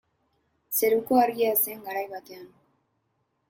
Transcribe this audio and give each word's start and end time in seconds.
Zeruko 0.79 1.21
Argia 1.25 1.51
zen 1.67 1.87
garai 1.91 2.05
batean. 2.17 2.51